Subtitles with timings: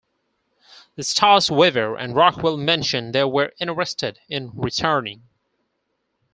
[0.99, 5.29] Stars Weaver and Rockwell mentioned they were interested in returning.